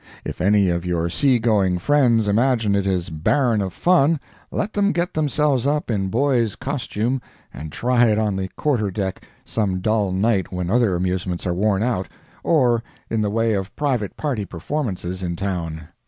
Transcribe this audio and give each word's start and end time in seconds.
If 0.25 0.41
any 0.41 0.69
of 0.69 0.83
your 0.83 1.09
sea 1.11 1.37
going 1.37 1.77
friends 1.77 2.27
imagine 2.27 2.73
it 2.75 2.87
is 2.87 3.11
barren 3.11 3.61
of 3.61 3.71
fun, 3.71 4.19
let 4.49 4.73
them 4.73 4.93
get 4.93 5.13
themselves 5.13 5.67
up 5.67 5.91
in 5.91 6.07
boys' 6.09 6.55
costume 6.55 7.21
and 7.53 7.71
try 7.71 8.07
it 8.07 8.17
on 8.17 8.35
the 8.35 8.47
quarter 8.57 8.89
deck 8.89 9.23
some 9.45 9.79
dull 9.79 10.11
night 10.11 10.51
when 10.51 10.71
other 10.71 10.95
amusements 10.95 11.45
are 11.45 11.53
worn 11.53 11.83
out—or 11.83 12.81
in 13.11 13.21
the 13.21 13.29
way 13.29 13.53
of 13.53 13.75
private 13.75 14.17
party 14.17 14.43
performances 14.43 15.21
in 15.21 15.35
town. 15.35 15.89